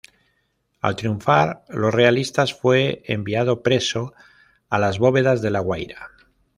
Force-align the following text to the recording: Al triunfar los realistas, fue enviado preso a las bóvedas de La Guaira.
Al 0.79 0.95
triunfar 0.95 1.63
los 1.69 1.93
realistas, 1.93 2.55
fue 2.59 3.03
enviado 3.05 3.61
preso 3.61 4.15
a 4.67 4.79
las 4.79 4.97
bóvedas 4.97 5.43
de 5.43 5.51
La 5.51 5.59
Guaira. 5.59 6.09